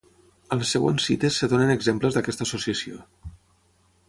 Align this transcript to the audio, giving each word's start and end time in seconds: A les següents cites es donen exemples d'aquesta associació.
A 0.53 0.57
les 0.61 0.71
següents 0.75 1.05
cites 1.09 1.37
es 1.47 1.53
donen 1.53 1.75
exemples 1.75 2.17
d'aquesta 2.19 2.49
associació. 2.51 2.99